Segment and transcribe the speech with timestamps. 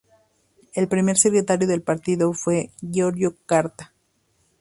[0.73, 3.93] El primer secretario del partido fue Giorgio Carta.